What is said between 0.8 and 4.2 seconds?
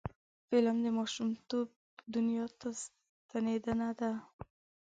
د ماشومتوب دنیا ته ستنیدنه ده